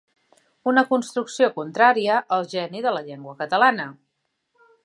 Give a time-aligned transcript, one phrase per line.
[0.71, 3.91] Una construcció contrària al geni de la llengua catalana.